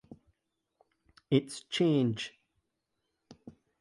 [1.29, 2.33] It’s change.